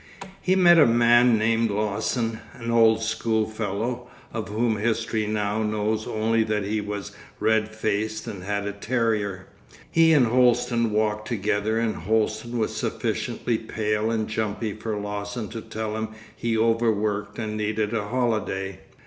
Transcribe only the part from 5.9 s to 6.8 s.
only that